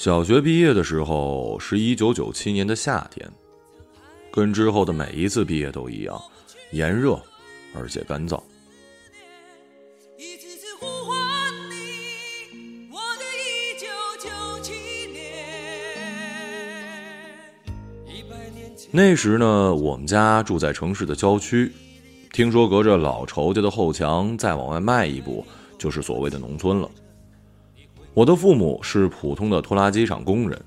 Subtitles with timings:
[0.00, 3.30] 小学毕业的时候是一九九七年的夏天，
[4.32, 6.18] 跟之后的每一次毕业都一样，
[6.70, 7.20] 炎热
[7.74, 8.40] 而且干燥。
[18.90, 21.70] 那时呢，我们家住在城市的郊区，
[22.32, 25.44] 听说隔着老仇家的后墙再往外迈一步，
[25.76, 26.90] 就是所谓的农村了。
[28.12, 30.60] 我的父母是普通的拖拉机厂工人，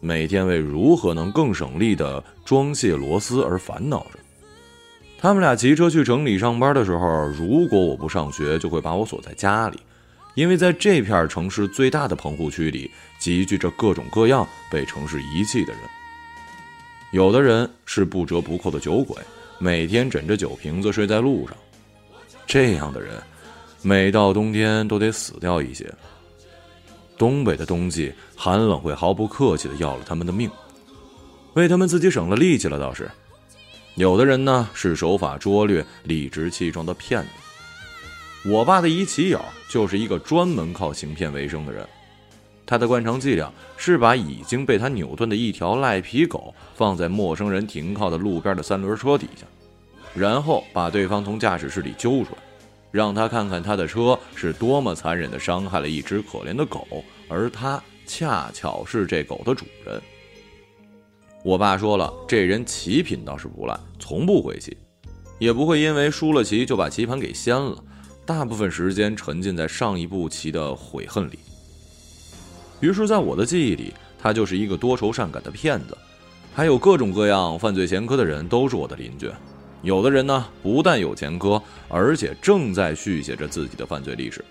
[0.00, 4.18] 每天为如何能更省力的装卸螺丝而烦恼着。
[5.18, 9.78] 他们俩骑车去城里上班的时候，如果我不上学，就会把我锁在家里，
[10.34, 15.82] 因为在这片城市最大的棚户区里，集聚着各种各样被城市遗弃的人。
[17.12, 19.16] 有的人是不折不扣的酒鬼，
[19.58, 21.56] 每天枕着酒瓶子睡在路上，
[22.46, 23.14] 这样的人，
[23.80, 25.90] 每到冬天都得死掉一些。
[27.20, 30.50] 东北的冬季寒冷会毫不客气的要了他们的命，
[31.52, 33.10] 为他们自己省了力气了倒是。
[33.96, 37.28] 有的人呢是手法拙劣、理直气壮的骗子。
[38.48, 41.86] 我爸的一骑友就是一个专门靠行骗为生的人，
[42.64, 49.44] 他的惯常伎俩是把已经被他扭断的一条赖皮狗放在陌生人停靠的路边的三轮车底下，
[50.14, 52.38] 然后把对方从驾驶室里揪出来。
[52.90, 60.00] 让他看看他的车是多么残忍地伤害了一只可怜的狗，而他恰巧是这狗的主人。
[61.42, 64.76] 我爸说了，这人棋品倒是不赖，从不回棋，
[65.38, 67.82] 也不会因为输了棋就把棋盘给掀了，
[68.26, 71.38] 大部分时间沉浸在上一步棋的悔恨里。
[72.80, 75.96] 于是，在我的记忆里，他就是一个多愁善感的骗子，
[76.52, 79.30] 还有各种各样犯罪前科的人都是我的邻居。
[79.82, 84.44] 有的人呢，不但有前科，而且正在续写着自己的犯罪历史。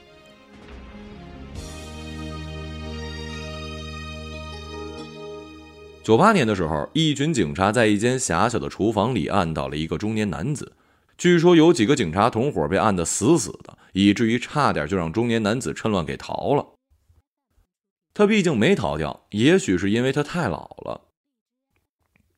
[6.02, 10.72] 九八年的时候，一群警察在一间狭小的厨房里按倒了一个中年男子，
[11.16, 16.66] 据说有几个警察同伙被按得死死的，以至于差点就让中年男子趁乱给逃了。
[18.16, 21.09] 他毕竟没逃掉，也许是因为他太老了。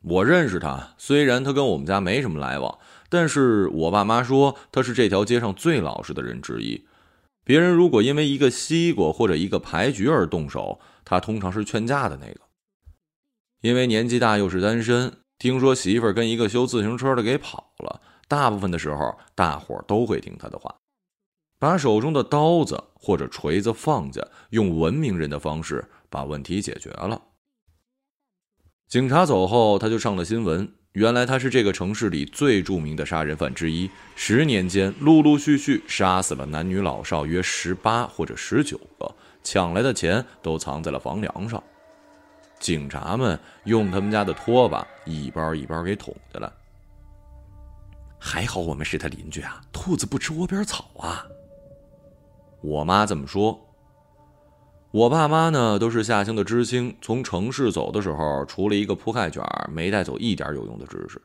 [0.01, 6.85] 我认识他，虽然他跟我们家没什么来往，但是我爸妈说他是这条街上最老实的人之一。
[7.43, 12.39] 别人如果因为一个西瓜或者一个牌局而动手，他通常是劝架的那个。
[13.61, 20.75] 因为年纪大又是单身，听说媳妇跟一个修自行车的给跑了，大部分的时候大伙都会听他的话，
[21.59, 27.21] 把手中的刀子或者锤子放下，用文明人的方式把问题解决了。
[28.91, 30.69] 警察走后，他就上了新闻。
[30.91, 39.09] 原来他是这个城市里最著名的杀人犯之一，十年间陆陆续续杀死了男女老少约十八或者十九个，
[39.41, 41.63] 抢来的钱都藏在了房梁上。
[42.59, 46.51] 警察们用他们家的拖把一包一包给捅下来。
[48.19, 51.25] 还好我们是他邻居啊，兔子不吃窝边草啊。
[52.59, 53.57] 我妈这么说。
[54.91, 56.93] 我爸妈呢，都是下乡的知青。
[57.01, 59.41] 从城市走的时候，除了一个铺盖卷，
[59.71, 61.21] 没带走一点有用的知识。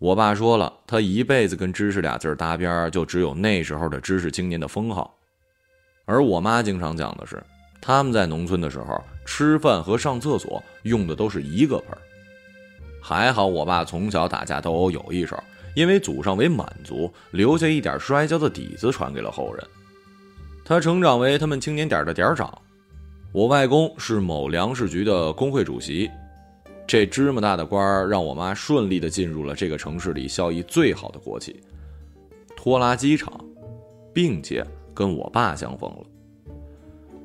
[0.00, 5.16] 我爸说了，他一辈子跟知识俩字搭边，就只有那时候的知识青年的封号。
[6.06, 7.40] 而我妈经常讲的是，
[7.80, 11.96] 他们在农村的时候，吃饭和上厕所用的都是一个盆。
[13.00, 15.40] 还好我爸从小打架斗殴有一手，
[15.76, 19.64] 因为祖上为满族，留下一点摔跤的底子传给了后人。
[20.68, 22.52] 他成长为他们青年点的点长，
[23.30, 26.10] 我外公是某粮食局的工会主席，
[26.88, 31.62] 这芝麻大的官儿让我妈顺利的进入了这个城市里效益最好的国企——
[32.56, 33.32] 拖拉机厂，
[34.12, 36.02] 并且跟我爸相逢了。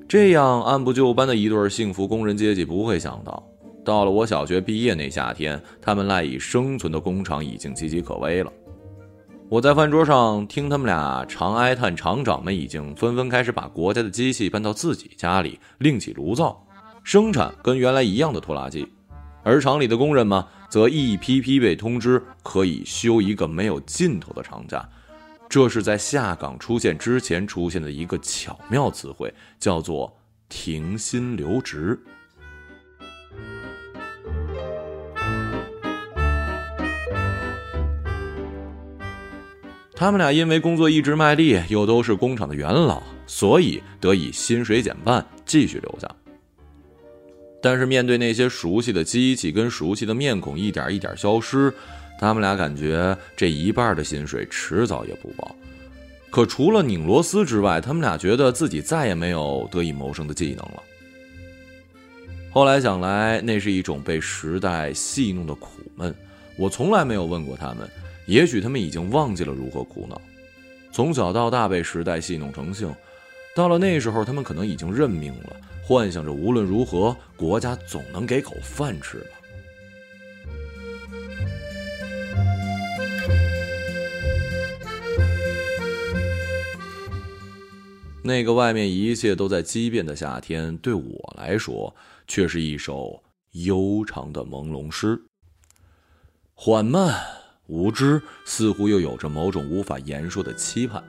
[0.08, 3.44] 这样按部就班的一对幸福工人阶级，不会想到，
[3.84, 8.54] 到了我小学毕业那夏天，他们赖以生存的工厂已经岌岌可危了。
[9.52, 16.66] 我在饭桌上听他们俩常哀叹，厂长们已经纷纷开始把国家的机器搬到自己家里，另起炉灶，
[17.04, 18.88] 生产跟原来一样的拖拉机，
[19.44, 24.88] 而厂里的工人们则一批批被通知可以休一个没有尽头的长假。
[25.50, 30.18] 这是在下岗出现之前出现的一个巧妙词汇，叫做
[30.48, 32.02] “停薪留职”。
[40.02, 46.10] 他们俩因为工作一直卖力，又都是工厂的元老，所以得以薪水减半，继续留下。
[47.62, 51.72] 但是面对那些熟悉的机器跟熟悉的面孔一点一点消失，
[52.20, 55.56] 他们俩感觉这一半的薪水迟早也不保。
[56.32, 60.82] 可除了拧螺丝之外，他们俩觉得自己再也没有得以谋生的技能了。
[62.50, 66.12] 后来想来，那是一种被时代戏弄的苦闷。
[66.58, 67.88] 我从来没有问过他们，
[68.32, 70.20] 也许他们已经忘记了如何苦恼。
[70.90, 72.96] 从小到大被时代戏弄成性，
[73.54, 79.26] 到了那时候，他们可能已经认命了，幻想着无论如何，国家总能给口饭吃吧。
[88.24, 91.94] 那个外面一切都在畸变的夏天，对我来说
[92.28, 95.22] 却是一首悠长的朦胧诗。
[96.54, 97.20] 缓慢、
[97.72, 101.02] 无知，似乎又有着某种无法言说的期盼。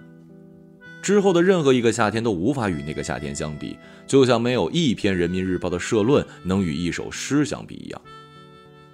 [1.02, 3.76] 之后的任何一个夏天都无法与那个夏天相比，
[4.06, 8.00] 就像没有一篇人民日报的社论能与一首诗相比一样。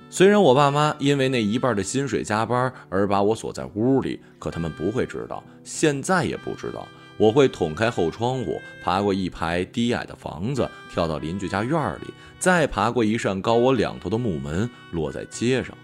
[0.09, 6.88] 虽然我爸妈因为那一半的薪水加班而把我锁在屋里，可他们不会知道，现在也不知道。
[7.19, 12.06] 我会捅开后窗户，爬过一排低矮的房子，跳到邻居家院里，
[12.38, 15.76] 再爬过一扇高我两头的木门，落在街上。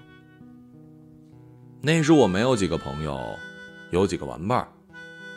[1.87, 3.39] 那时我没有几个朋友，
[3.91, 4.67] 有几个玩伴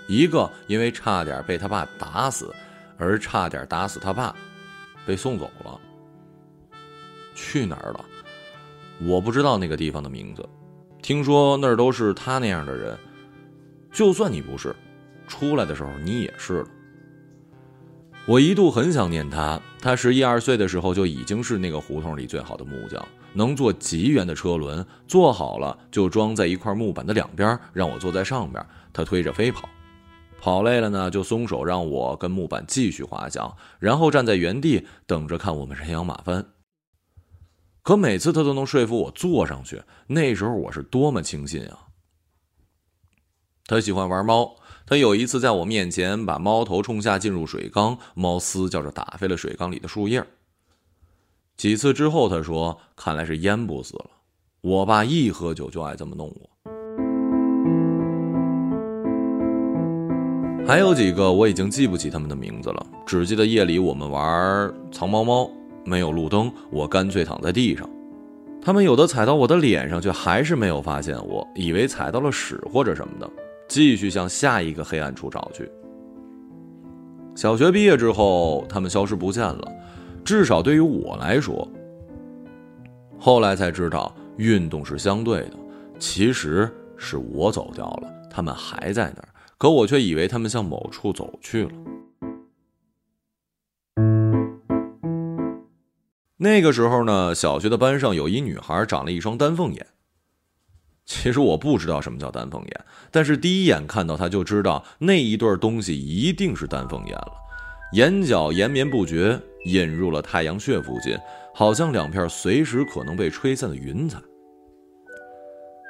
[0.07, 2.55] 一个因为差点被他爸打死，
[2.97, 4.33] 而差点打死他爸，
[5.05, 5.77] 被送走了。
[7.35, 8.05] 去哪儿了？
[9.01, 10.47] 我不知道那个地方的名字。
[11.01, 12.97] 听说那儿都是他那样的人。
[13.91, 14.73] 就算你不是。
[15.27, 16.67] 出来的时候你也是了。
[18.25, 23.05] 我一度很想念他，他十一二岁的时候就已经是那个胡同里最好的木匠，
[23.37, 29.69] 能做极圆的车轮，做好了就装在一块木板的两边，让我坐在上边，他推着飞跑，
[30.41, 36.45] 跑累了呢就松手让我跟木板继续滑翔，然后站在原地等着看我们人仰马翻。
[37.83, 41.87] 可每次他都能说服我坐上去，那时候我是多么轻信啊！
[43.65, 44.55] 他喜欢玩猫。
[44.89, 50.25] 他有一次在我面前把猫头冲下进入水缸，猫嘶叫着打飞了水缸里的树叶。
[51.57, 54.05] 几次之后，他说：“看来是淹不死了。”
[54.61, 56.47] 我爸一喝酒就爱这么弄我。
[60.67, 65.49] 还有几个我已经记不起他们的名字了，只记得夜里我们玩藏猫猫，
[65.83, 67.89] 没有路灯，我干脆躺在地上。
[68.61, 73.27] 他们有的踩到我的脸上，却还是没有发现我，以为踩到了屎或者什么的。
[73.67, 75.67] 继续向下一个黑暗处找去。
[77.35, 79.71] 小学毕业之后，他们消失不见了，
[80.27, 81.65] 至少对于我来说。
[83.17, 85.53] 后来才知道，运动是相对的，
[85.97, 91.71] 其实是我走掉了，他们还在那儿，可我却以为他们向某处走去了。
[96.35, 99.87] 那个时候呢，小学的班上有一女孩长了一双丹凤眼。
[101.05, 107.31] 其实我不知道什么叫丹凤眼，但是第一眼看到她就知道那一对东西一定是丹凤眼了。
[107.93, 111.17] 眼角延绵不绝，引入了太阳穴附近，
[111.53, 114.17] 好像两片随时可能被吹散的云彩。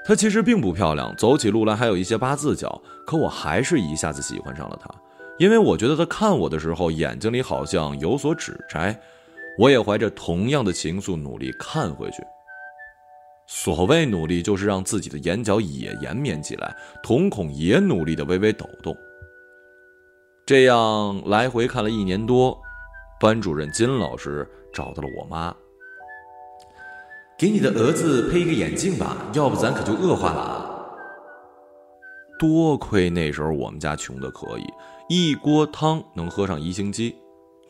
[0.05, 4.89] 她其实并不漂亮，走起路来还有一些八字脚，可我还是一下子喜欢上了她，
[5.37, 8.97] 因为我觉得她看我的时候眼睛里好像有所指摘，
[9.59, 12.23] 我也怀着同样的情愫努力看回去。
[13.49, 18.95] 所谓努力，就是让自己的眼角也延绵起来，瞳孔也努力的微微抖动。
[20.45, 22.57] 这样来回看了一年多，
[23.19, 25.55] 班主任金老师找到了我妈，
[27.35, 30.75] 给你的儿子配一个眼镜吧，要不咱可就恶化了。
[32.37, 34.65] 多亏那时候我们家穷的可以，
[35.09, 37.15] 一锅汤能喝上一星期，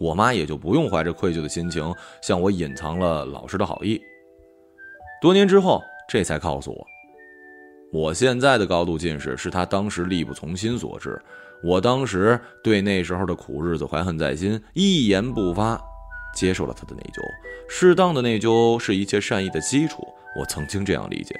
[0.01, 4.01] 我妈也就不用怀着愧疚的心情向我隐藏了老师的好意。
[5.21, 6.85] 多年之后，这才告诉我，
[7.91, 11.19] 我现在的高度近视是他当时力不从心所致。
[11.63, 15.79] 我当时对那时候的苦日子怀恨在心，一言不发，
[16.35, 17.21] 接受了他的内疚。
[17.69, 20.07] 适当的内疚是一切善意的基础，
[20.39, 21.35] 我曾经这样理解。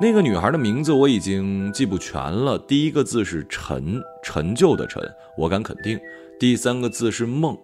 [0.00, 5.02] 那个女孩的名字我已经记不全了，第一个字是陈，陈旧的陈，
[5.36, 5.98] 我敢肯定。
[6.38, 7.56] 第三个字是梦，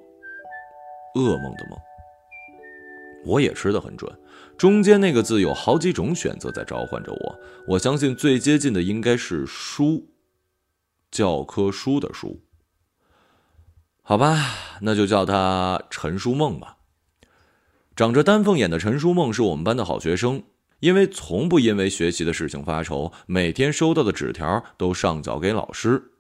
[1.15, 1.79] 噩梦的梦。
[3.25, 4.11] 我也吃的很准，
[4.57, 7.41] 中间那个字有好几种选择在召唤着我。
[7.67, 10.09] 我相信最接近的应该是书，
[11.11, 12.43] 教科书的书。
[14.03, 14.37] 好吧，
[14.83, 16.77] 那就叫他陈书梦吧。
[17.97, 20.43] 长着丹凤眼的陈书梦是我们班的好学生，
[20.81, 26.11] 因为从不因为学习的事情发愁，每天收到的纸条都上缴给老师。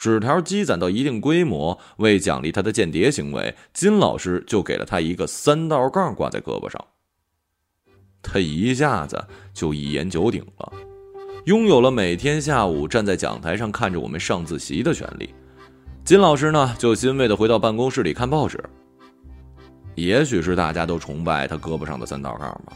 [0.00, 6.82] 纸条积攒到一定规模，为奖励他的间谍行为，金老师就给了他一个三道杠挂在胳膊上。
[8.22, 10.72] 他一下子就一言九鼎了。
[11.44, 15.34] 拥有了每天下午站在讲台上看着我们上自习的权利。
[16.02, 18.58] 金老师呢，就欣慰的回到办公室里看报纸。
[19.96, 22.72] 也许是大家都崇拜他胳膊上的三道杠吧。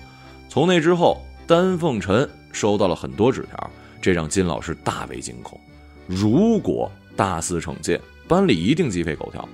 [0.51, 3.71] 从那之后，丹凤臣收到了很多纸条，
[4.03, 5.59] 这让金老师大为惊恐。
[6.07, 9.49] 如果大肆惩戒，班里一定鸡飞狗跳。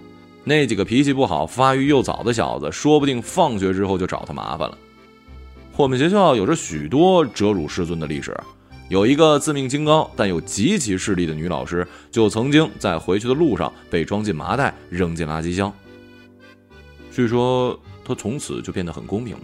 [0.45, 4.79] 那几个脾气不好、发育又早的小子，说不定放学之后就找他麻烦了。
[5.77, 8.35] 我们学校有着许多折辱师尊的历史，
[8.89, 15.73] 有一个自命清高但又极其势利的女老师，就曾经在回去的路上被装进麻袋扔进垃圾箱。
[17.11, 19.43] 据说她从此就变得很公平了。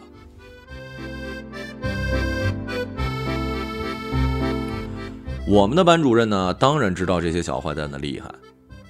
[5.48, 8.28] 我们的班主任呢，当然知道这些小坏蛋的厉害。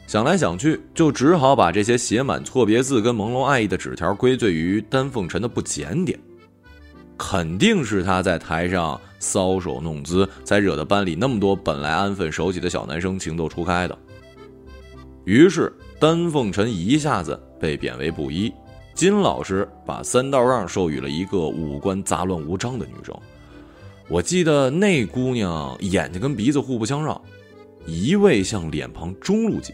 [0.07, 6.19] 想来想去，就只好把这些写满错别字跟朦胧爱意的纸条归罪于丹凤臣的不检点。
[7.19, 13.99] 肯定是他在台上搔首弄姿，才惹得班里那么多本来安分守己的小男生情窦初开的。
[15.27, 15.71] 于是
[16.01, 18.51] 丹凤臣一下子被贬为布衣，
[18.95, 23.15] 金老师把三道杠授予了一个五官杂乱无章的女生。
[24.09, 27.21] 我记得那姑娘眼睛跟鼻子互不相让，
[27.87, 29.73] 一味向脸庞中路挤。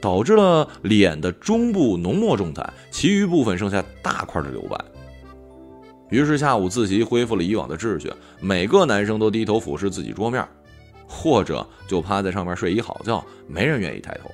[0.00, 4.78] 导致了脸的中部浓墨重彩，其余部分剩下大块的留白。
[6.08, 8.08] 于是下午自习恢复了以往的秩序，
[8.40, 10.46] 每个男生都低头俯视自己桌面，
[11.08, 14.30] 或者就趴在上面睡一好觉，没人愿意抬头。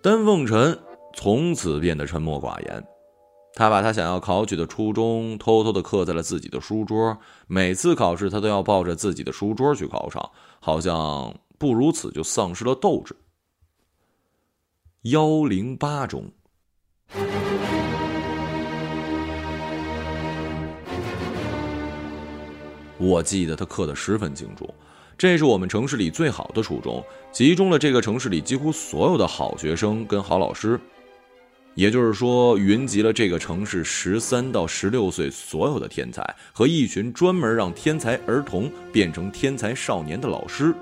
[0.00, 0.78] 丹凤臣
[1.12, 2.84] 从此变得沉默寡言，
[3.58, 13.16] 他把他想要考取的初中偷偷的刻在了自己的书桌，每次考试他都要抱着自己的书桌去考场，好像不如此就丧失了斗志。
[15.04, 16.30] 幺零八中，
[22.98, 24.68] 我记得他刻的十分清楚。
[25.16, 30.78] 这是我们城市里最好的初中，集中了这个城市里几乎所有的好学生跟好老师，
[31.76, 40.74] 也就是说，云集了这个城市十三到十六岁所有的天才和一群专门让天才儿童变成天才少年的老师。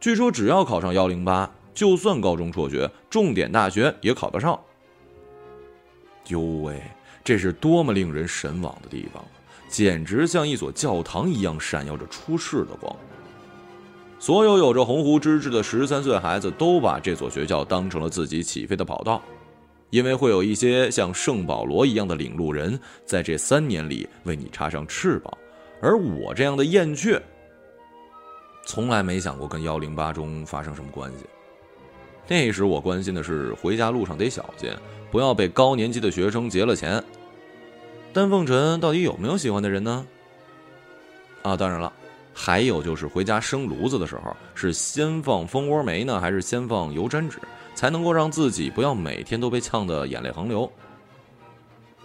[0.00, 1.48] 据说，只要考上幺零八。
[1.74, 4.60] 就算高中辍学，重点大学也考得上。
[6.28, 6.82] 哟喂，
[7.24, 9.24] 这是多么令人神往的地方，
[9.70, 12.94] 简直像一所教堂一样闪耀着出世的光。
[14.18, 19.22] 所有有着鸿鹄之志的十三岁孩子都把这所学校当成了自己起飞的跑道，
[19.92, 25.32] 因为会有一些像圣保罗一样的领路人，在这三年里为你插上翅膀。
[25.82, 27.20] 而我这样的燕雀，
[28.64, 31.26] 从来没想过跟幺零八中发生什么关系。
[32.26, 34.70] 那时我关心的是回家路上得小心，
[35.10, 37.04] 不要被高年级的学生劫了钱。
[38.14, 40.06] 丹凤臣到底有没有喜欢的人呢？
[41.42, 41.92] 啊，当然了，
[42.32, 47.38] 还有就是回家生炉子的时候，是先放蜂窝煤呢，还是先放油毡纸，
[47.74, 50.70] 才能够让自己不要每天都被呛得眼泪横流。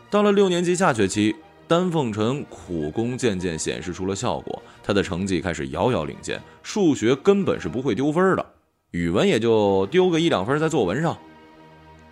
[0.10, 1.36] 到了六年级下学期，
[1.68, 8.46] 丹凤臣苦功渐渐显示出了效果，他的成绩开始遥遥领先，数学根本是不会丢分的。
[8.92, 11.18] 语文也就丢个一两分在作文上，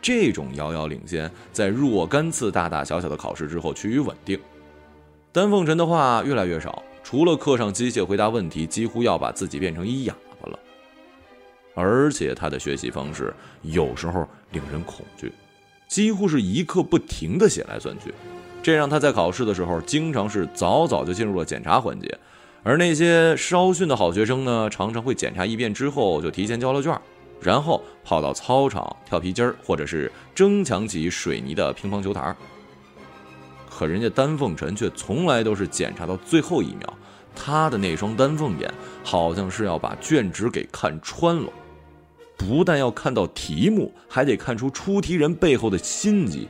[0.01, 4.37] 这种遥遥领先，在若干次大大小小的考试之后趋于稳定。
[5.31, 10.24] 丹凤臣的话越来越少，除了课上机械回答问题，几乎要把自己变成一哑巴了。
[11.75, 15.31] 而且他的学习方式有时候令人恐惧，
[15.87, 18.11] 几乎是一刻不停的写来算去，
[18.63, 22.17] 这让他在考试的时候经常是早早就进入了检查环节。
[22.63, 26.99] 而那些稍逊的好学生呢，常常会检查一遍之后就提前交了卷，
[27.39, 32.35] 然后跑到操场跳皮筋儿，或者是争抢起水泥的乒乓球台儿。
[33.69, 36.91] 可人家丹凤晨却从来都是检查到最后一秒，
[37.35, 41.49] 他的那双丹凤眼好像是要把卷纸给看穿了，
[42.37, 46.47] 不但要看到题目，还得看出出题人背后的心机。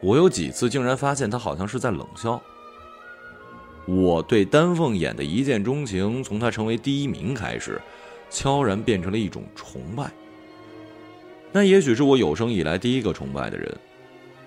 [0.00, 2.40] 我有几次竟然发现他好像是在冷笑。
[3.86, 7.80] 我对丹凤眼的一见钟情，从他成为第一名开始，
[8.30, 10.10] 悄然变成了一种崇拜。
[11.52, 13.74] 那也许是我有生以来第一个崇拜的人，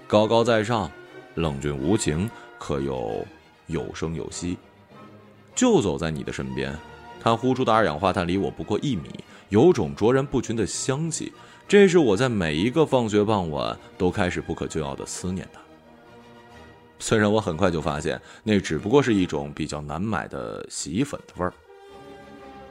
[0.08, 0.92] 高高在上，
[1.36, 3.26] 冷峻无情，可又
[3.68, 4.58] 有声有息。
[5.56, 6.76] 就走在你的身边，
[7.20, 9.10] 他呼出的二氧化碳离我不过一米，
[9.50, 11.32] 有种卓然不群的香气。
[11.68, 15.60] 这是我在每一个放学傍晚都开始不可救药的思念的。
[17.00, 21.54] 虽然我很快就发现那只不过是一种比较难买的洗衣粉的味儿，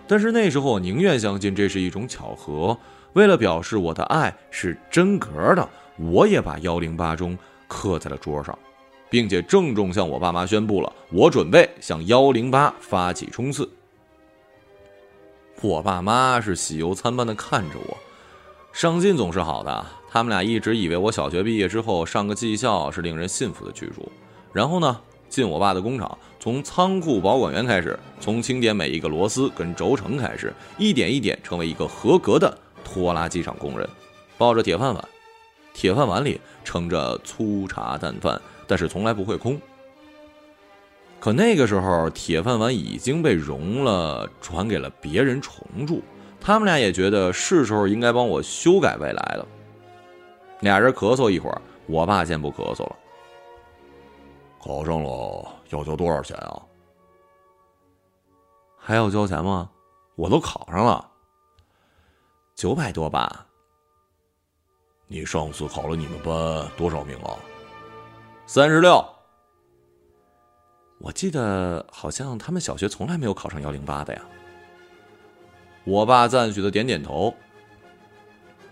[0.06, 2.76] 但是那时候我宁愿相信这是一种巧合。
[3.12, 7.37] 为了表示我的爱是真格的，我也把幺零八中
[7.68, 8.59] 刻在了桌上。
[9.09, 13.68] 并且郑重向我爸妈宣布了，我准备向幺零八发起冲刺。
[15.62, 17.96] 我爸妈是喜忧参半的看着我，
[18.72, 19.86] 上进总是好的。
[20.10, 24.10] 他们俩一直以为我小学毕业之后上个技校是令人信服的去处，
[24.52, 33.88] 然后呢，进我爸的工厂，从仓库保管员开始，从清点每一个螺丝跟轴承开始，一点一点成为一个合格的拖拉机厂工人，
[34.36, 35.04] 抱着铁饭碗，
[35.72, 39.58] 铁饭碗里盛着粗茶淡饭，但是从来不会空。
[41.18, 46.02] 可那个时候，铁饭碗已经被融了，传给了别人重铸。
[46.40, 49.46] 他们俩也觉得是时候应该帮我修改未来了。
[50.61, 52.96] 俩人咳嗽一会儿，我爸先不咳嗽了。
[54.62, 56.62] 考上了要交多少钱啊？
[58.78, 59.68] 还要交钱吗？
[60.14, 61.11] 我都考上了，
[62.54, 63.44] 九百多吧。
[65.08, 67.35] 你上次考了你们班多少名啊？
[68.46, 69.04] 三十六。
[70.98, 74.22] 我记得好像他们小学从来没有考上幺零八的呀。
[75.84, 77.34] 我爸赞许的点点头。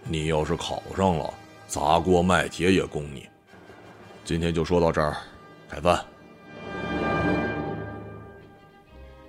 [0.06, 1.32] 你要是考上了，
[1.66, 3.28] 砸锅卖铁也供你。
[4.24, 5.16] 今天就说到这儿，
[5.68, 6.04] 开饭。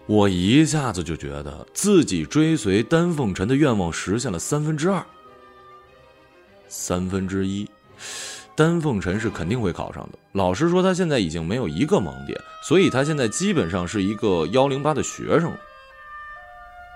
[0.05, 5.05] 我一下子就觉得自己追随丹凤尘的愿望实现了三分之二，
[6.67, 7.69] 三分之一。
[8.55, 10.17] 丹凤尘是肯定会考上的。
[10.31, 15.59] 老师说他现在已经没有一个盲点，所以他现在基本上是一个幺零八的学生了。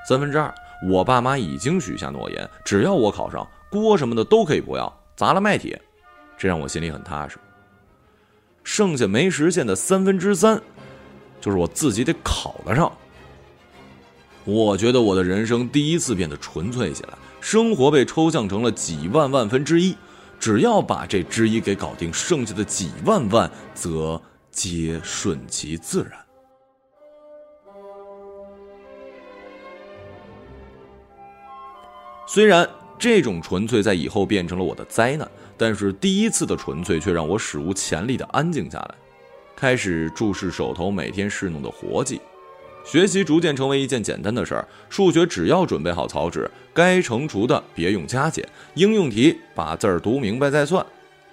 [0.07, 0.53] 三分之二，
[0.89, 5.79] 我爸妈已经许下诺言，只要我考上，锅什么的都可以不要，砸了卖铁，
[6.37, 7.37] 这让我心里很踏实。
[8.63, 10.61] 剩下没实现的三分之三，
[11.41, 12.91] 就是我自己得考得上。
[14.45, 17.09] 我觉得我的人生第一次变得纯粹起来，
[17.41, 19.95] 生活被抽象成了几万万分之一。
[20.39, 26.13] 只要把这之一给搞定，剩下的几万万则皆顺其自然。
[32.25, 38.95] 虽然这种纯粹在以后变成了我的灾难，但是第一次的纯粹却让我史无前例的安静下来，
[39.55, 42.21] 开始注视手头每天侍弄的活计。
[42.85, 50.83] 学习逐渐成为一件简单的事儿，数学只要准备好草纸，该乘除的别用加减，应用题把字儿读明白再算，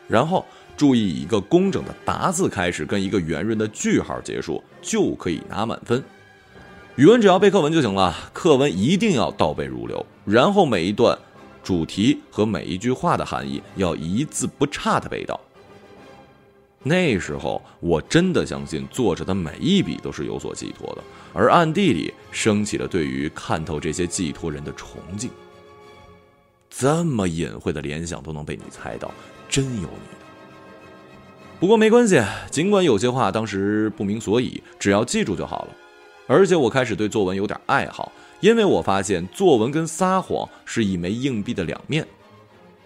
[0.06, 0.44] 然后
[0.76, 6.02] 注意以一个工整的达字开始，跟一个圆润的句号结束，就可以拿满分。
[6.96, 11.18] 语文只要背课文就行了，课文一定要倒背如流，然后每一段
[11.62, 15.40] 主题和每一句话的含义要一字不差的背到。
[16.82, 21.02] 那时候我真的相信作者的每一笔都是有所寄托的，
[21.36, 25.30] 而暗地里升起了对于看透这些寄托人的崇敬。
[26.70, 29.12] 这么隐晦的联想都能被你猜到，
[29.48, 30.16] 真有你的。
[31.60, 35.68] 不过没关系，尽管有些话当时不明所以，只要记住就好了。
[36.26, 42.06] 而且我开始对作文有点爱好，因为我发现作文跟撒谎是一枚硬币的两面，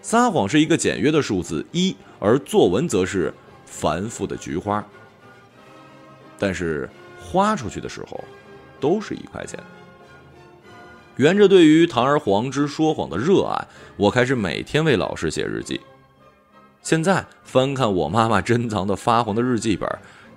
[0.01, 3.33] 撒谎是一个简约的数字一，而作文则是。
[3.73, 4.85] 繁复的菊花，
[6.37, 6.89] 但是
[7.21, 8.21] 花出去的时候，
[8.81, 9.57] 都是一块钱。
[11.17, 15.79] 圆着对于堂而皇之说谎的热爱，我开始每天为老师写日记。
[16.81, 19.87] 现在翻看我妈妈珍藏的发黄的日记本，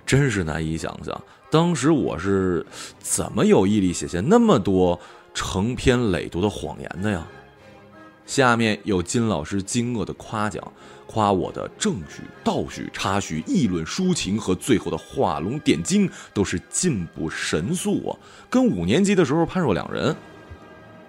[0.05, 2.63] 真是难以想象，当时我是
[2.99, 4.99] 怎么有毅力写下那么多
[5.33, 7.27] 成篇累牍的谎言的呀？
[8.27, 10.63] 下面有金老师惊愕的夸奖。
[11.07, 18.17] 夸我的证据、倒叙、插叙、议论、抒情和最后的画龙点睛都是进步神速啊，
[18.49, 20.15] 跟五年级的时候判若两人。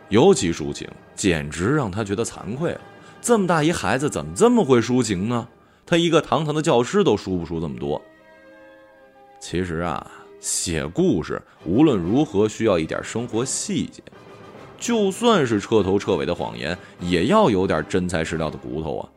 [0.09, 2.81] 尤其抒情，简直让他觉得惭愧了。
[3.21, 5.49] 这么大一孩子，怎么这么会抒情呢？
[5.85, 8.01] 他一个堂堂的教师都说不出这么多。
[9.41, 14.03] 其实啊，写故事无论如何需要一点生活细节，
[14.79, 19.09] 就算是彻头彻尾的谎言，也要有点真材实料的骨头啊。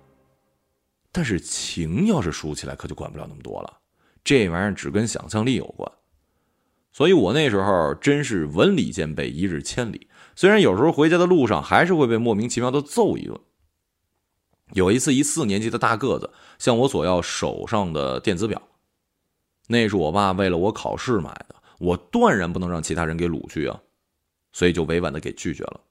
[1.11, 3.79] 但是情要是熟起来，可就管不了那么多了。
[4.23, 5.91] 这玩意儿只跟想象力有关，
[6.91, 10.07] 所以我那时候真是文理兼备，一日千里。
[10.35, 13.39] 虽然有时候回家的路上还是会被莫名其妙的揍一顿。
[14.73, 18.61] 有一次，一四年级的大个子向我索要手上的电子表，
[19.67, 23.81] 那是我爸为了我考试买的，我断然不能让其他人给掳去啊，
[24.51, 25.81] 所以就委婉的给拒绝了。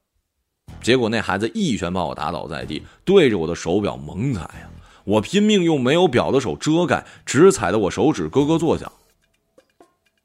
[0.81, 4.69] 结果那孩子一拳把我打倒在地，对着我的手表猛踩呀！
[5.03, 8.91] 我拼命用没有表的手遮盖，只踩得我手指咯咯作响。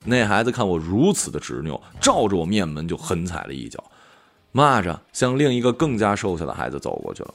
[0.04, 3.82] 那孩子看我如此的执拗，照着我面门就狠踩了一脚，
[4.52, 7.34] 骂着向另一个更加瘦小的孩子走过去了。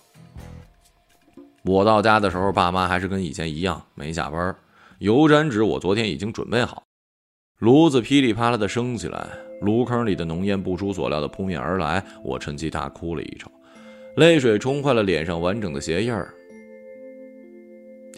[1.64, 4.56] 我到家的时候，爸妈还是跟以前一样没下班。
[5.00, 6.84] 油毡纸我昨天已经准备好。
[7.60, 9.28] 炉子噼里啪啦的升起来，
[9.62, 13.52] 炉坑里的浓烟不出所料的扑面而来，我趁机大哭了一场，
[14.16, 16.34] 泪水冲坏了脸上完整的鞋印儿。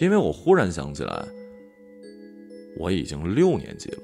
[0.01, 1.23] 因为我忽然想起来，
[2.75, 3.99] 我已经六年级了，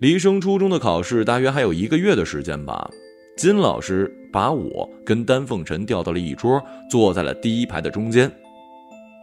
[0.00, 2.90] 离升初中的考试大约还有一个月的时间吧。
[3.38, 8.30] 金老师把我跟丹凤晨调到了一桌，坐在了第一排的中间，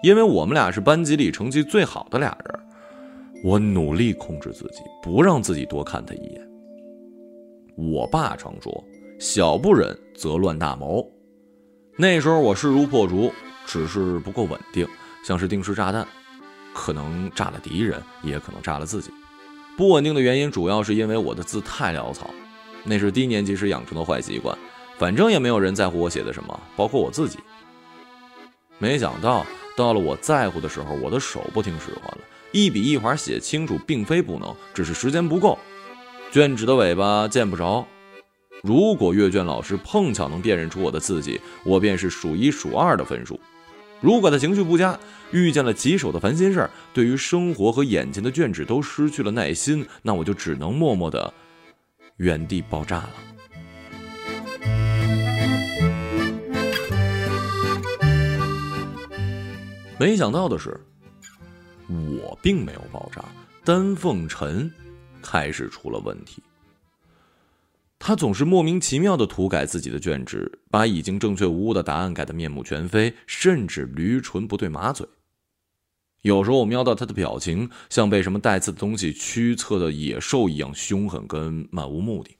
[0.01, 2.59] 因为我们俩是班级里成绩最好的俩人。
[3.43, 6.49] 我努力控制自己，不让自己多看他一眼。
[7.77, 8.83] 我爸常说
[9.19, 11.07] ：“小不忍则乱大谋。”
[11.95, 13.31] 那时候我势如破竹，
[13.65, 14.87] 只是不够稳定，
[15.23, 16.07] 像是定时炸弹，
[16.73, 19.11] 可能炸了敌人，也可能炸了自己。
[19.75, 22.29] 不稳定的原因主要是因为我的字太潦草。
[22.83, 24.57] 那是低年级时养成的坏习惯，
[24.97, 27.39] 反正也没有人在乎我写的什么，包括我自己。
[28.77, 29.45] 没想到
[29.77, 32.19] 到了我在乎的时候，我的手不听使唤了，
[32.51, 35.57] 一笔一划写清楚，并非不能，只是时间不够，
[36.29, 37.87] 卷纸的尾巴见不着。
[38.61, 43.35] 如果阅卷老师碰巧能辨认出我的字迹，我便是数一数二的分数；
[44.03, 44.99] 如果他情绪不佳，
[45.31, 51.33] 遇见了棘手的烦心事儿，对于生活和眼前的卷纸都失去了耐心，那我就只能默默的。
[52.17, 53.09] 原地爆炸了。
[59.97, 60.77] 没想到的是，
[61.87, 63.23] 我并没有爆炸，
[63.63, 64.69] 丹凤尘
[65.21, 66.43] 开始出了问题。
[68.05, 75.07] 他总是莫名其妙的涂改自己的卷纸，把已经正确无误的答案改得面目全非，甚至驴唇不对马嘴。
[76.21, 82.35] 有时候我瞄到他的表情，像被什么带刺的东西驱策的野兽一样凶狠跟漫无目的。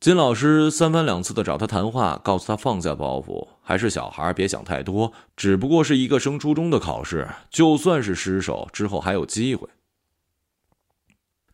[0.00, 9.68] 金老师三番两次的找他谈话，告诉他放下包袱，还是小孩，别想太多，只不过是一个升初中的考试，就算是失手，之后还有机会。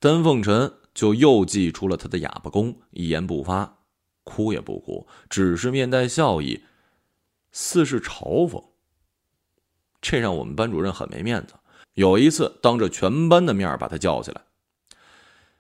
[0.01, 3.78] 丹凤晨就又祭出了他的哑巴功，一言不发，
[4.24, 6.64] 哭也不哭，只是面带笑意，
[7.52, 8.64] 似是嘲讽。
[10.00, 11.54] 这让我们班主任很没面子。
[11.94, 14.42] 有一次，当着全班的面把他叫起来：“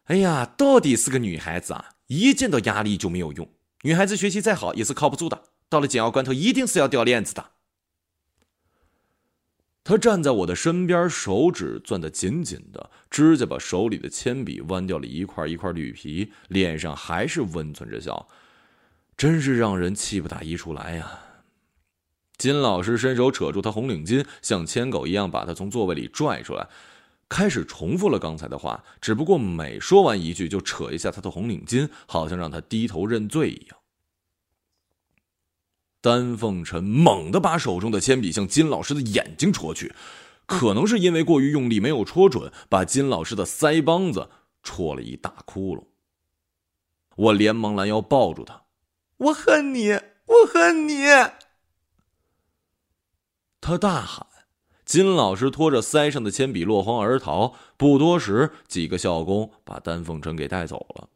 [0.06, 1.90] 哎呀，到底是个女孩子啊！
[2.08, 3.48] 一见到压力就没有用。
[3.82, 7.50] 女孩子学习再好也是靠不住的，到了紧要关头一定是要掉链子的。”
[9.88, 18.28] 他站在我的身边，手指攥得紧紧的，指甲把手里的铅笔弯掉了一块一块绿皮，脸上还是温存着笑，
[19.16, 21.18] 真是让人气不打一处来呀。
[22.36, 26.68] 金老师伸手扯住他红领巾，像牵狗一样把他从座位里拽出来，
[27.26, 33.77] 开始重复了刚才的话，只不过每说完一句就扯一下他的红领巾，好像让他低头认罪一样。
[36.00, 39.94] 丹凤尘猛地把手中的铅笔向金老师的眼睛戳去，
[40.46, 44.30] 可能是因为过于用力没有戳准，把金老师的腮帮子
[44.62, 45.84] 戳了一大窟窿。
[47.16, 48.62] 我连忙拦腰抱住他
[49.18, 51.02] ：“我恨你，我恨你！”
[53.60, 54.24] 他大喊，
[54.84, 57.56] 金老师拖着腮上的铅笔落荒而逃。
[57.76, 61.08] 不多时，几个校工把丹凤尘给带走了。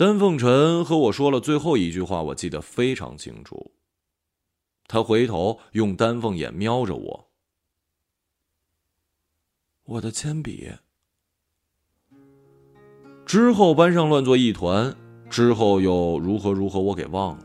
[0.00, 3.72] 丹凤晨和我说了最后一句话，我记得非常清楚。
[4.88, 7.30] 他回头用丹凤眼瞄着我，
[9.84, 10.72] 我的铅笔。
[13.26, 14.96] 之后班上乱作一团，
[15.28, 17.44] 之后又如何如何，我给忘了。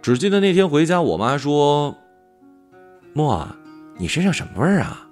[0.00, 1.92] 只记得那天回家，我妈说
[3.12, 3.44] ：“莫，
[3.98, 5.10] 你身上什么味儿啊？”“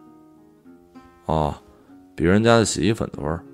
[1.27, 1.61] 哦，
[2.15, 3.45] 别人家的洗衣粉的味儿。”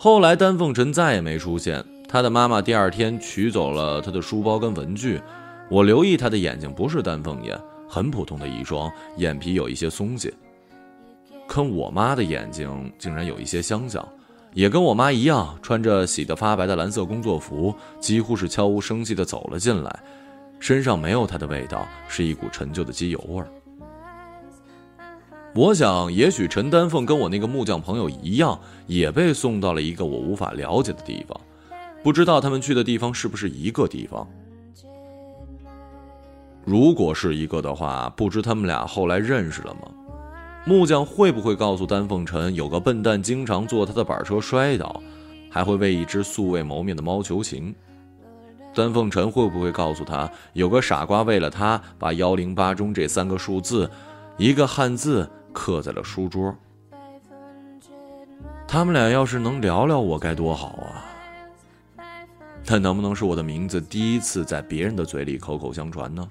[0.00, 5.20] 后来丹凤尘再也没出现，他的妈妈第二天取走了他的书包跟文具。
[5.68, 10.32] 我留意他的眼睛不是丹凤眼，很普通的一双，眼皮有一些松懈，
[11.48, 14.06] 跟我妈的眼睛竟然有一些相像。
[14.54, 20.00] 也跟我妈一样，穿着洗得发白的蓝色工作服，几乎是悄无声息地走了进来，
[20.60, 23.48] 身上没有她的味道，是一股陈旧的机油味儿。
[25.54, 31.38] 我想，也许陈丹凤跟我那个木匠朋友一样，也被送到了一个我无法了解的地方，
[32.02, 34.26] 不知道他们去的地方是不是一个地方。
[36.64, 39.90] 如果是一个的话，不知他们俩后来认识了吗？
[40.64, 45.02] 木匠会不会告诉丹凤尘，有个笨蛋经常坐他的板车摔倒，
[45.50, 47.74] 还会为一只素未谋面的猫求情？
[48.74, 53.90] 丹凤尘会不会告诉他，有个傻瓜为了他，把幺零八中这三个数字，
[54.36, 55.28] 一个汉字
[55.60, 56.54] 刻在了书桌
[58.68, 61.04] 他们俩要是能聊聊我该多好啊！
[62.64, 66.28] 但能不能是我的名字第一次在别人的嘴里口口相传呢？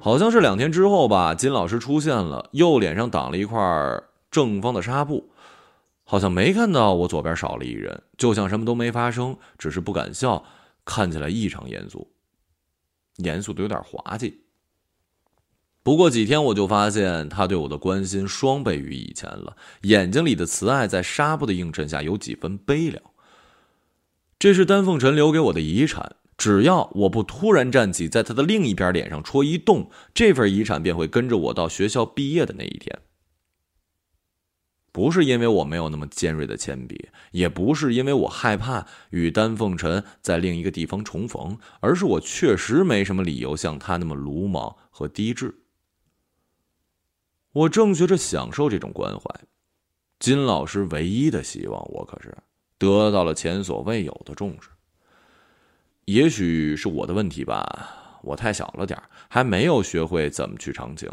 [0.00, 3.60] 好像是两天之后吧金老师出现了右脸上挡了一块
[4.30, 5.28] 正方的纱布
[6.04, 10.44] 好像没看到我左边少了一人，就像什么都没发生，只是不敢笑，
[10.84, 12.10] 看起来异常严肃，
[13.16, 14.42] 严肃的有点滑稽。
[15.82, 23.02] 不过几天我就发现他对我的关心双倍于以前了，眼睛里的慈爱在纱布的映衬下有几分悲凉。
[24.38, 32.98] 这是丹凤臣留给我的遗产，只要我不突然站起，在他的另一边脸上戳一洞，这份遗产便会跟着我到学校毕业的那一天。
[34.94, 45.52] 不是因为我没有那么尖锐的铅笔，也不是因为我害怕与丹凤臣在另一个地方重逢，而是我确实没什么理由像他那么鲁莽和低智。
[47.50, 49.24] 我正学着享受这种关怀，
[50.20, 52.32] 金老师唯一的希望，我可是
[52.78, 54.68] 得到了前所未有的重视。
[56.04, 58.96] 也许是我的问题吧，我太小了点
[59.28, 61.10] 还没有学会怎么去长情。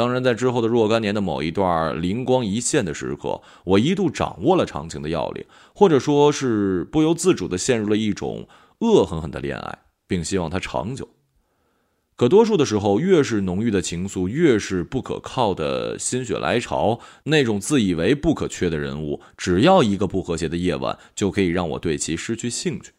[0.00, 11.06] 当然，在之后的若干年的某一段灵光一现的时刻，我一度掌握了长情的要领，或者说是不由自主地陷入了一种恶狠狠的恋爱，并希望它长久。
[12.16, 22.92] 可多数的时候，越是浓郁的情愫，越是不可靠的心血来潮，那种自以为不可缺的人物，只要一个不和谐的夜晚，就可以让我对其失去兴趣。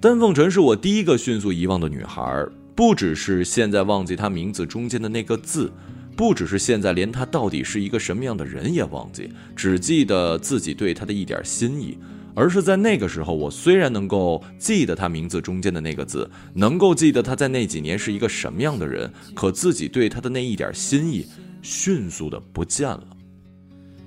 [0.00, 2.46] 丹凤晨是我第一个迅速遗忘的女孩，
[2.80, 5.70] 不只是现在忘记他名字中间的那个字，
[6.16, 11.98] 不只是现在连他到底是一个什么样的人也忘记，只记得自己对他的一点心意。
[12.34, 21.26] 而是在那个时候，我虽然能够记得他名字中间的那个字，能够记得他在那几年是一个什么样的人，可自己对他的那一点心意，
[21.60, 23.06] 迅速的不见了。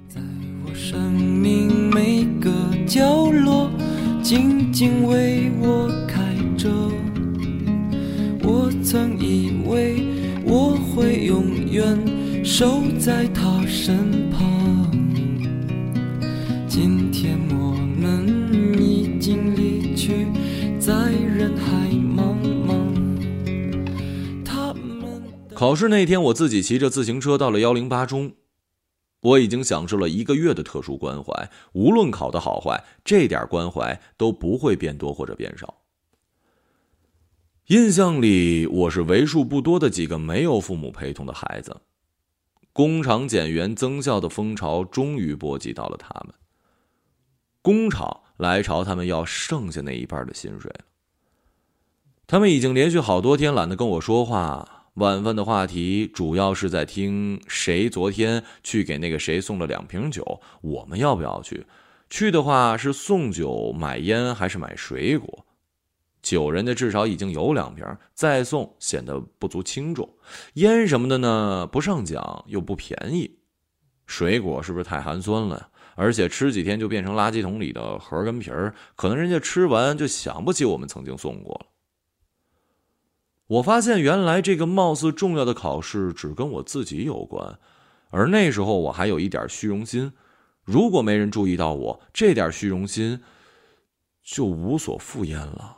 [0.10, 0.20] 在
[0.66, 2.52] 我生命每个
[2.88, 3.70] 角落，
[4.24, 7.13] 静静为我开着。
[8.44, 10.06] 我曾以为
[10.46, 14.92] 我会永远守在他身旁，
[16.68, 17.74] 今天我。
[18.04, 20.28] 们已经离去，
[20.78, 22.36] 在人海茫
[22.68, 24.44] 茫。
[24.44, 28.34] 他们考试那天，我自己骑着自行车到了幺零八中。
[29.22, 35.83] 我已经享受了一个月的特殊关怀，无论考的好坏，这点关怀都不会变多或者变少。
[37.68, 41.80] 印象里，我是为数不多的几个没有父母陪同的孩子。
[42.74, 46.36] 工厂减员增效的风潮终于波及到了他们。
[47.62, 50.82] 工厂来朝他们要剩下那一半的薪水了。
[52.28, 61.66] 他们已经连续好多天懒得跟我说话，晚饭的话题主要是在听谁昨天去给那个谁送了两瓶酒，我们要不要去？
[62.10, 65.46] 去的话是送酒、买烟还是买水果？
[66.24, 70.10] 酒人家至少已经有两瓶，再送显得不足轻重。
[70.54, 73.38] 烟什么的呢，不上讲又不便宜。
[74.08, 75.70] 水果是不是太寒酸了呀？
[75.96, 81.68] 而且吃几天就变成垃圾桶里的核跟皮儿，可能人家吃完就想不起我们曾经送过了。
[83.46, 87.60] 我发现原来这个貌似重要的考试只跟我自己有关，
[88.10, 90.12] 而那时候我还有一点虚荣心，
[90.64, 93.22] 如果没人注意到我，这点虚荣心
[94.24, 95.78] 就无所复焉了。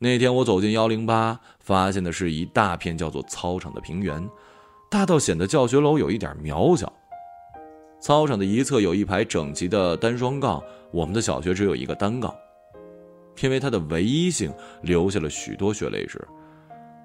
[0.00, 4.28] 那天我走进幺零八，发现的是一大片叫做操场的平原，
[4.88, 6.92] 大到显得教学楼有一点渺小。
[8.00, 12.32] 操场的一侧有一排整齐的单双杠，我们的小学只有一个单杠，
[13.42, 16.24] 因为它的唯一性留下了许多血泪史。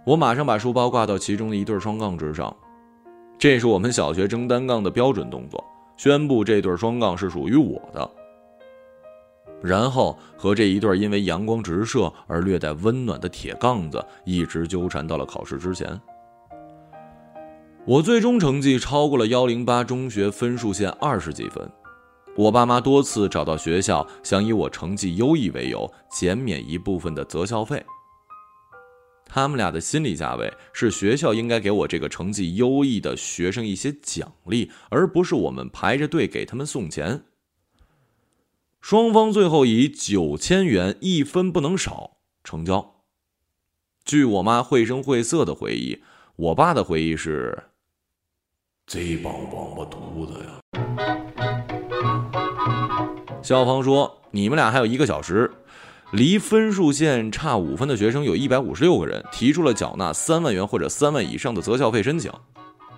[0.06, 2.56] 我马上把书包挂到其中的一对双杠之上，
[3.40, 5.64] 这是我们小学争单杠的标准动作，
[5.98, 8.08] 宣布这对双杠是属于我的。
[9.63, 15.99] 然后和这一对因为阳光直射而略带温暖的铁杠子一直纠缠到了考试之前。
[17.86, 21.69] 我最终成绩超过了幺零八中学分数线二十几分，
[22.36, 27.84] 我爸妈多次找到学校，想以我成绩优异为由减免一部分的择校费。
[29.26, 37.19] 他们俩的心理价位是学校应该给我这个成绩优异的学生一些奖励，而不是我们排着队给他们送钱。
[38.84, 42.96] 双方最后以九千元一分不能少成交。
[44.04, 46.04] 据我妈绘声绘色的回忆，
[46.36, 47.63] 我爸的回忆是。
[48.86, 50.60] 这帮王八犊子呀！
[53.41, 55.50] 校方说，你们俩还有一个小时，
[56.12, 62.30] 离分数线差五分的学生有一百五十六个人，提出了缴纳三万元或者三万以上的择校费申请。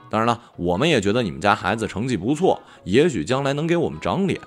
[0.10, 4.42] 当然了，我们也觉得你们家孩子成绩不错，也许将来能给我们长脸。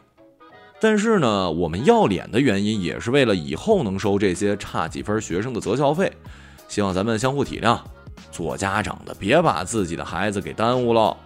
[0.80, 6.12] 但是呢，我们要脸的原因也是为了以后能收这些差几分学生的择校费。
[6.68, 7.78] 希望咱们相互体谅。
[8.30, 11.16] 做家长的别把自己的孩子给耽误了。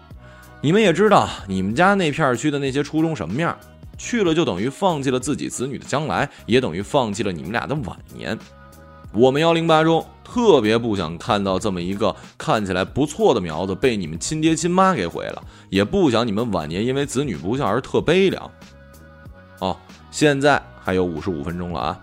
[0.61, 3.55] 你们也知道，你们家那片区的那些初中什么样，
[3.99, 8.39] 去了就等于放弃了自己子女的将来，也等于放弃了你们俩的晚年。
[9.13, 18.51] 我们幺零八中特别不想看到这么一个看起来不错的苗子被你们亲爹亲妈给毁了，也不想你们晚年因为子女不孝而特悲凉。
[19.63, 19.77] 哦，
[20.11, 22.01] 现在还有五十五分钟了啊！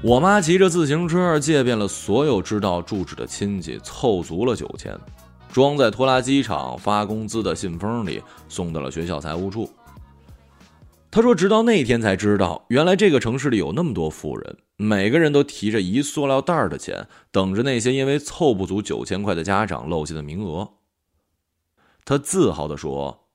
[0.00, 4.96] 我妈骑着自行车借遍了所有知道住址的亲戚，凑足了九千，
[5.52, 9.68] 装在拖拉机厂发工资的信封里，送到了学校财务处。
[11.10, 20.68] 他说：“直到那天才知道，原来这个城市里有那么多富人，每个人都提着一塑料袋的钱，等着那些因为凑不足九千块的家长漏下的名额。”
[22.06, 23.26] 他自豪地说：“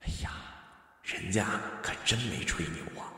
[0.00, 0.30] 哎呀，
[1.02, 1.46] 人家
[1.82, 3.12] 可真没吹牛啊！”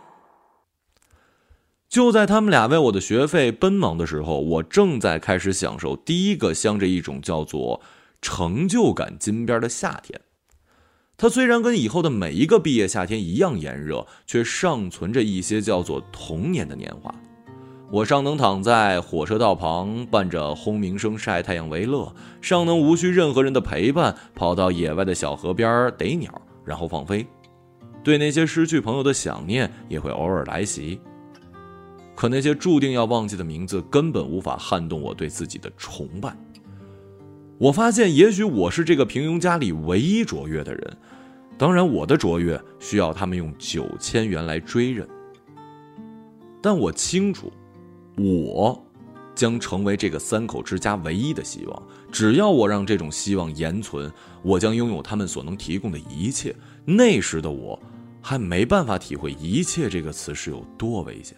[1.89, 7.81] 就在他们俩为我的学费奔忙的时候，我正在开始享受第一个镶着一种叫做
[8.21, 10.21] 成就感金边的夏天。
[11.17, 17.15] 它虽然跟以后的每一个毕业夏天一样炎热，却尚存着一些叫做童年的年华。
[17.95, 27.25] 我尚能躺在火车道旁，伴着轰鸣声晒太阳为乐；尚能无需任何人的陪伴，跑到野外的小河边逮鸟，然后放飞。
[28.03, 31.01] 对那些失去朋友的想念也会偶尔来袭。
[32.17, 36.37] 可那些注定要忘记的名字，根本无法撼动我对自己的崇拜。
[37.59, 40.97] 我发现，也许我是这个平庸家里唯一卓越的人。
[41.57, 45.07] 当然，我的卓越需要他们用九千元来追认。
[46.61, 47.53] 但我清楚，
[48.17, 48.81] 我
[49.35, 51.83] 将成为这个三口之家唯一的希望。
[52.13, 56.55] 只要我让这种希望延存，我将拥有他们所能提供的一切。
[56.85, 57.81] 那时的我，
[58.23, 61.37] 还没办法体会“一切”这个词是有多危险。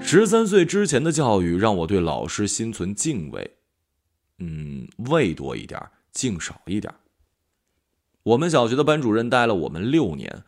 [0.00, 3.48] 十三岁之前的教育让我对老师心存敬畏，
[4.40, 6.92] 嗯，畏多一点，敬少一点。
[8.22, 10.42] 我们小学的班主任带了我们六年，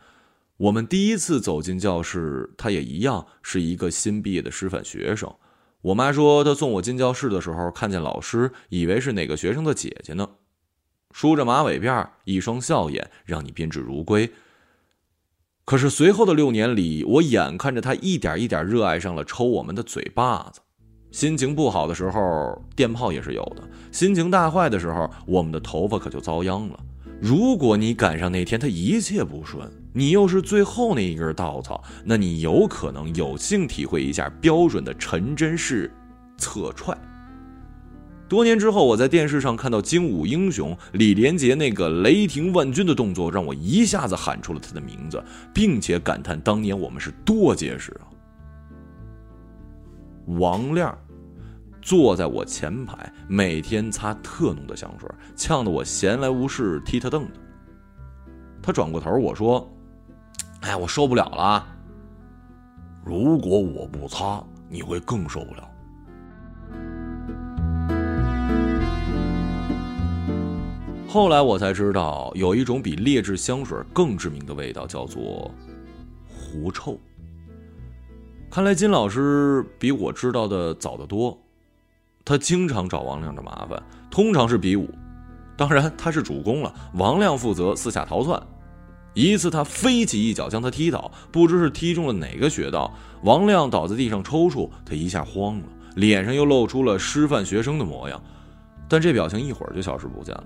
[0.57, 5.33] 我们第一次走进教室，他也一样是一个新毕业的师范学生。
[5.81, 10.29] 我妈说，她送我进教室的时候，看见老师，以为是哪个学生的姐姐呢，
[11.11, 14.31] 梳着马尾辫，一双笑眼，让你宾至如归。
[15.65, 20.61] 可是随后的六年里，我眼看着他一点一点热爱上了抽我们的嘴巴子。
[21.09, 26.79] 心情不好的时候，电炮也是有的；心情大坏的时候，我们的头发可就遭殃了。
[27.21, 35.89] 如果你赶上那天他一切不顺，你又是最后那一根稻草，那你有可能有幸体会一下标准的陈真式
[36.37, 36.97] 侧踹。
[38.27, 45.23] 多年之后，我在电视上看到精武英雄李连杰那个雷霆万钧的动作，让我一下子喊出了他的名字，
[45.53, 48.09] 并且感叹当年我们是多结实啊！
[50.39, 50.97] 王亮
[51.83, 57.33] 坐在我前排，每天擦特浓的香水，呛得我闲来无事踢他凳子。
[58.61, 59.69] 他转过头，我说
[60.63, 61.67] ：“哎，我受不了了。
[63.03, 65.69] 如果我不擦，你会更受不了。”
[71.05, 75.53] 后来我才知道，有一种比劣质香水更致命的味道，叫做
[76.29, 76.97] 狐臭。
[78.49, 81.37] 看来金老师比我知道的早得多。
[82.25, 84.89] 他经常找王亮的麻烦，通常是比武，
[85.57, 88.41] 当然他是主攻了，王亮负责四下逃窜。
[89.13, 92.91] 一次他飞起一脚将他踢倒，不知是踢中了哪个穴道，
[93.23, 95.65] 王亮倒在地上抽搐，他一下慌了，
[95.95, 98.19] 脸上又露出了师范学生的模样，
[98.89, 100.43] 但这表情一会儿就消失不见了。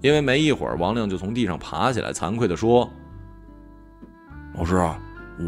[0.00, 2.88] 因为没一会儿，王亮就从地上爬起来，惭愧地说
[4.56, 4.76] ：“老师，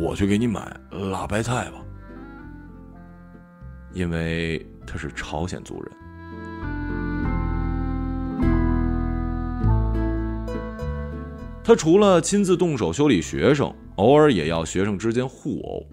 [0.00, 1.78] 我去给你买辣白菜吧。”
[3.92, 5.92] 因为他是朝鲜族人。
[11.62, 15.86] 他除了亲自动手修理学生，偶尔也要学生之间互殴。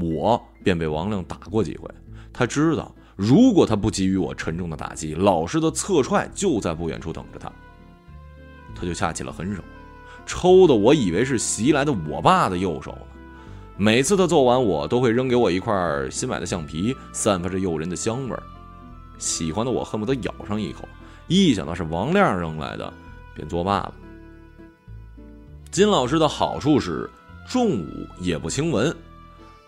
[0.00, 1.90] 我便被王亮打过几回，
[2.32, 2.94] 他知道。
[3.16, 7.50] 如果他不给予我沉重的打击，老师的侧踹就在不远处等着他。
[8.74, 9.62] 他就下起了狠手，
[10.26, 12.96] 抽的我以为是袭来的我爸的右手。
[13.76, 15.74] 每次他揍完我，都会扔给我一块
[16.10, 18.42] 新买的橡皮，散发着诱人的香味儿。
[19.18, 20.88] 喜欢的我恨不得咬上一口，
[21.26, 22.92] 一想到是王亮扔来的，
[23.34, 23.94] 便作罢了。
[25.72, 27.10] 金老师的好处是
[27.48, 28.94] 重武也不轻文，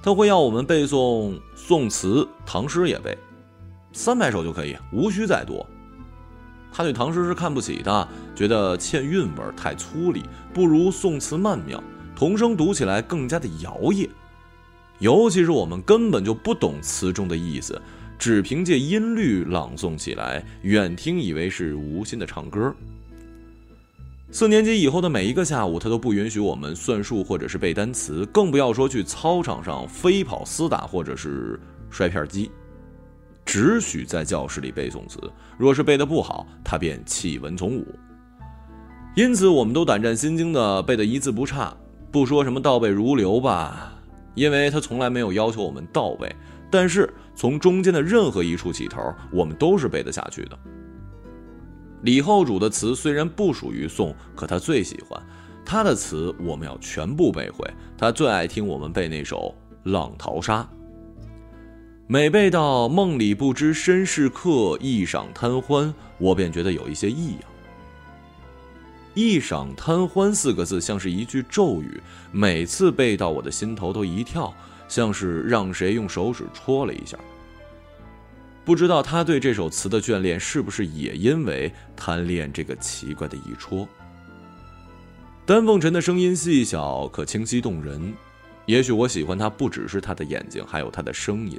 [0.00, 3.16] 他会要我们背诵宋词、唐诗也背。
[3.92, 5.66] 三百首就可以，无需再多。
[6.72, 11.82] 他对唐诗是看不起的，觉得欠韵味太粗粝，不如宋词曼妙，
[12.16, 14.08] 童声读起来更加的摇曳。
[14.98, 17.80] 尤其是我们根本就不懂词中的意思，
[18.18, 22.74] 只凭借音律朗诵起来，远听以为是无心的唱歌。
[24.32, 31.60] 四年级以后的每一个下午，他都不允许我们算数或者是背单词，更不要说去操场上飞跑厮打或者是
[31.90, 32.50] 摔片机。
[33.44, 35.20] 只许在教室里背诵词，
[35.56, 37.86] 若是背得不好，他便弃文从武。
[39.14, 41.74] 因此，我们都胆战心惊的背得一字不差，
[42.10, 43.92] 不说什么倒背如流吧，
[44.34, 46.34] 因为他从来没有要求我们倒背。
[46.70, 49.00] 但是从中间的任何一处起头，
[49.30, 50.58] 我们都是背得下去的。
[52.02, 55.20] 李后主的词虽然不属于宋，可他最喜欢
[55.64, 57.68] 他的词，我们要全部背会。
[57.96, 59.54] 他最爱听我们背那首
[59.90, 60.62] 《浪淘沙》。
[62.06, 67.40] 每背到“梦里不知身是客，一晌贪欢”，我便觉得有一些异样。
[69.16, 71.98] “一晌贪欢”四个字像是一句咒语，
[72.30, 74.54] 每次背到我的心头都一跳，
[74.88, 77.18] 像是让谁用手指戳了一下。
[78.62, 83.88] 不知道他对这首词的眷恋，是不是也因为贪恋这个奇怪的一戳？
[85.46, 88.12] 丹凤尘的声音细小，可清晰动人。
[88.66, 91.58] 也许我喜欢他，不只是他的眼睛，还有他的声音。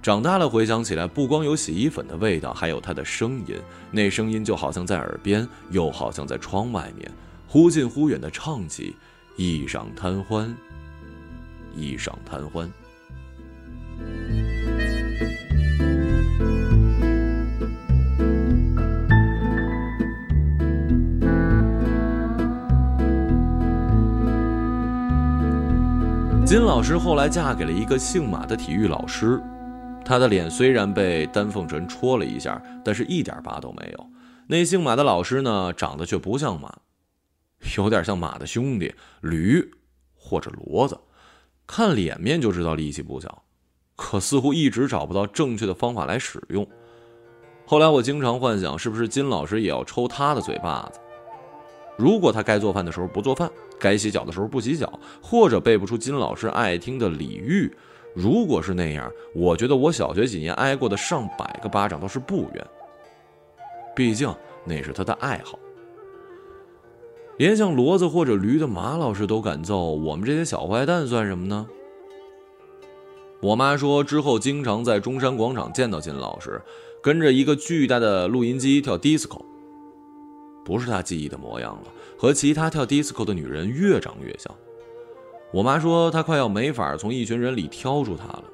[0.00, 3.56] 长大了，回想起来，不光有洗衣粉的味道，还有他的声音。
[3.90, 7.10] 那声音就好像在耳边，又好像在窗外面，
[7.46, 8.96] 忽近忽远的唱起
[9.36, 10.56] ：“一晌贪欢，
[11.74, 12.70] 一晌贪欢。”
[26.46, 29.38] 金老师后来嫁给了一个姓马的体育老师。
[30.08, 34.10] 他的脸虽然被丹凤唇戳了一下，但是一点疤都没有。
[34.46, 36.78] 那姓马的老师呢，长得却不像马，
[37.76, 39.62] 有点像马的兄弟驴
[40.14, 40.98] 或者骡子，
[41.66, 43.42] 看脸面就知道力气不小，
[43.96, 46.66] 可似乎一直找不到正确的方法来使用。
[47.66, 50.98] 后来我经常幻想，是不是金老师也要抽他的嘴巴子？
[51.98, 57.70] 如果他该做饭的时候不做饭，该洗脚的时候不洗脚，或者背不出金老师爱听的李煜。
[58.20, 62.66] 如果是那样，我觉得我小学几年挨过的上百个巴掌都是不冤。
[63.94, 64.28] 毕竟
[64.64, 65.56] 那是他的爱好。
[67.36, 71.64] 连像骡子或者驴的马老师都敢揍，我们这些小坏蛋算什么呢？
[73.40, 76.60] 我妈说之后经常在中山广场见到金老师，
[77.00, 79.40] 跟着一个巨大的录音机跳 disco。
[80.64, 84.52] 不是他记忆的模样了，和其他跳 disco 的女人越长越像。
[85.52, 88.44] 我妈说她快要没法从一群人里挑出他了。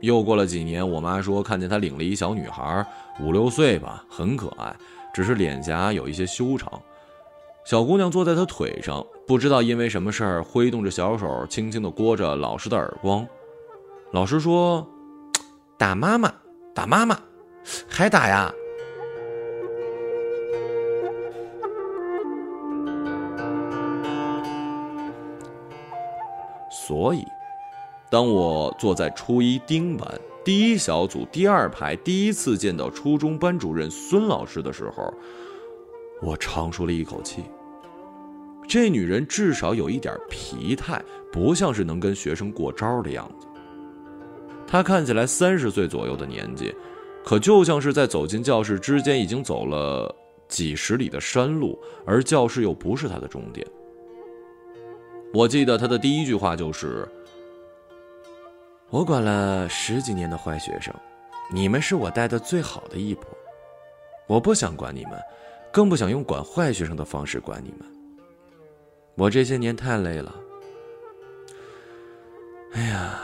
[0.00, 2.84] 又过了几年，我妈说看见他领了一小女孩，
[3.20, 4.74] 五六岁吧，很可爱，
[5.14, 6.70] 只是脸颊有一些修长。
[7.64, 13.26] 小姑娘坐在他腿上，不知道因为什么事儿，挥动着小手，轻轻地掴着老师的耳光。
[14.12, 14.86] 老师说
[15.78, 16.30] ：“打妈妈，
[16.74, 17.18] 打妈妈，
[17.88, 18.52] 还打呀。”
[26.86, 27.24] 所以，
[28.10, 30.06] 当我坐在初一丁班
[30.44, 35.12] 第一小组第二排，第一次见到初中班主任孙老师的时候，
[36.20, 37.42] 我长舒了一口气。
[38.68, 43.46] 这女人至少有一点疲态，不像是能跟学生过招的样子。
[44.66, 46.74] 她看起来三十岁左右的年纪，
[47.24, 50.14] 可就像是在走进教室之间已经走了
[50.48, 53.66] 几十里的山路，而教室又不是她的终点。
[55.34, 57.08] 我记得他的第一句话就是
[58.88, 60.94] ：“我管了十几年的坏学生，
[61.50, 63.26] 你们是我带的最好的一波。
[64.28, 65.20] 我不想管你们，
[65.72, 67.80] 更不想用管坏学生的方式管你们。
[69.16, 70.32] 我这些年太累了。
[72.74, 73.18] 哎呀！”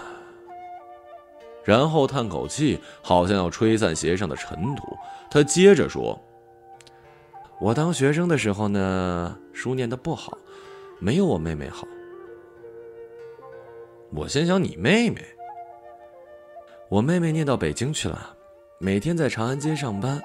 [1.63, 4.97] 然后叹口气，好像要吹散鞋上的尘土。
[5.31, 6.21] 他接着说
[7.61, 10.37] ：“我当学生的时候呢，书念的不好，
[10.99, 11.87] 没有我妹妹好。”
[14.13, 15.25] 我先想：“你妹妹，
[16.89, 18.37] 我妹妹念到北京去了，
[18.81, 20.21] 每天在长安街上班，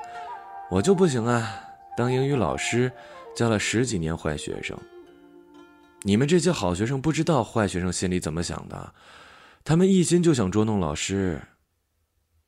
[0.71, 1.61] 我就不行啊！
[1.95, 2.91] 当英语老师，
[3.35, 4.75] 教了十几年坏学生。
[6.01, 8.93] 你们这些好学生不知道坏学生心里怎么想的，
[9.63, 11.39] 他们一心就想捉弄老师。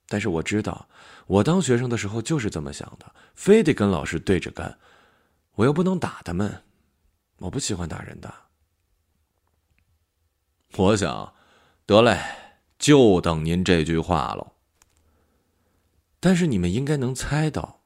[0.07, 0.89] 但是我知道，
[1.27, 4.75] 我当学生的时候就是这么想的，非得跟老师对着干，
[5.53, 6.63] 我又不能打他们，
[7.37, 8.33] 我不喜欢打人的。”
[10.75, 11.33] 我想，
[11.85, 12.19] 得嘞，
[12.77, 14.53] 就等您这句话喽。
[16.19, 17.79] 但是你们应该能猜到，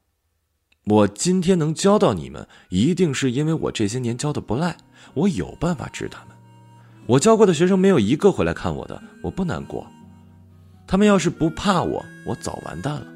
[0.86, 4.75] 我今天能教到你们，一定是因为我这些年教的不赖，
[5.13, 6.36] 我有办法治他们。
[7.07, 9.86] 我教过的学生没有一个回来看我的，我不难过。
[10.88, 13.07] 他们要是不怕我，我早完蛋了。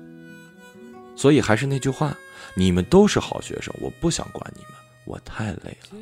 [1.16, 2.16] 所以还是那句话，
[2.56, 4.72] 你们都是好学生，我不想管你们，
[5.06, 5.98] 我太累了。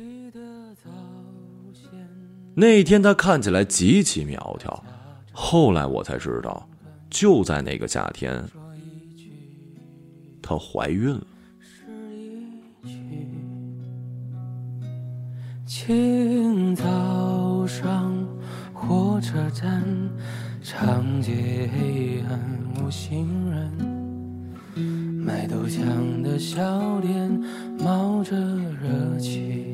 [2.56, 4.84] 那天他看起来极其苗条，
[5.32, 6.68] 后来我才知道，
[7.10, 8.44] 就在那个夏天，
[10.40, 11.26] 她怀孕了。
[15.66, 18.14] 清早上
[18.72, 19.82] 火车站，
[20.62, 22.40] 长街黑暗
[22.78, 23.72] 无行人，
[25.24, 27.28] 卖豆浆的小店
[27.80, 29.73] 冒着热气。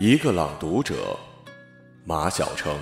[0.00, 0.94] 一个朗读者，
[2.04, 2.72] 马晓成。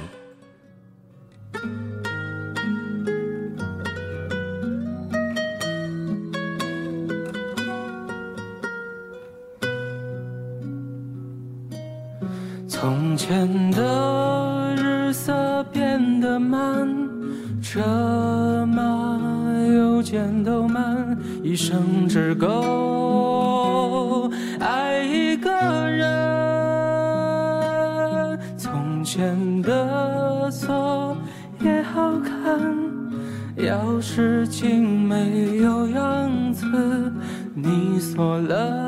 [12.68, 16.86] 从前的日色变得慢，
[17.62, 19.18] 车马
[19.74, 25.50] 邮件都慢，一生只够爱一个
[25.88, 26.45] 人。
[33.66, 36.64] 钥匙竟没有样子，
[37.52, 38.86] 你锁了，